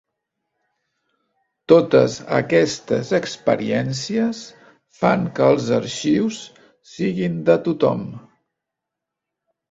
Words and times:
Totes 1.71 2.13
aquestes 2.37 3.11
experiències 3.17 4.39
fan 5.01 5.27
que 5.39 5.45
els 5.49 5.67
arxius 5.77 6.39
siguin 6.93 7.37
de 7.51 7.59
tothom. 7.69 8.03